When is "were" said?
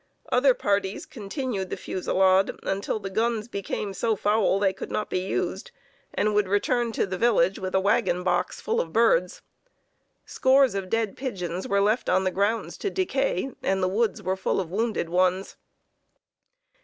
11.67-11.81, 14.23-14.35